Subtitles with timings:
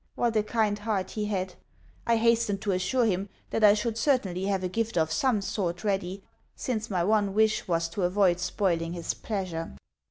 [0.15, 1.53] What a kind heart he had!
[2.07, 5.83] I hastened to assure him that I should certainly have a gift of some sort
[5.83, 6.23] ready,
[6.55, 9.75] since my one wish was to avoid spoiling his pleasure.